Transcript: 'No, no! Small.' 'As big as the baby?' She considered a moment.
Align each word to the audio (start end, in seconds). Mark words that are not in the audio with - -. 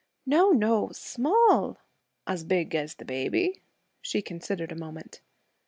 'No, 0.25 0.49
no! 0.49 0.89
Small.' 0.93 1.77
'As 2.25 2.43
big 2.43 2.73
as 2.73 2.95
the 2.95 3.05
baby?' 3.05 3.61
She 4.01 4.23
considered 4.23 4.71
a 4.71 4.75
moment. 4.75 5.21